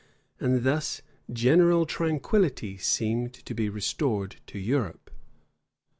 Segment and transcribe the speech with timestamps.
[0.39, 5.11] And thus general tranquillity seemed to be restored to Europe.